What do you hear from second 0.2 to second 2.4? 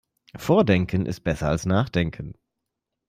Vordenken ist besser als Nachdenken.